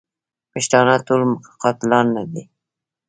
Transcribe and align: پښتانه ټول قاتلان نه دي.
پښتانه 0.51 0.95
ټول 1.07 1.21
قاتلان 1.63 2.05
نه 2.15 2.23
دي. 2.31 2.43